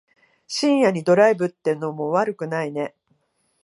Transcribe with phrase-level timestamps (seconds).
[0.47, 2.95] 深夜にドライブってのも悪くないね。